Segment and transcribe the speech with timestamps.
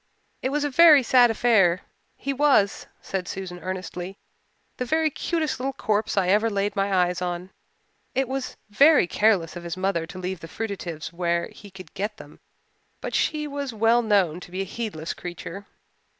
[0.41, 1.81] It was a very sad affair.
[2.17, 4.17] He was," said Susan earnestly,
[4.77, 7.51] "the very cutest little corpse I ever laid my eyes on.
[8.15, 12.17] It was very careless of his mother to leave the fruitatives where he could get
[12.17, 12.39] them,
[12.99, 15.67] but she was well known to be a heedless creature.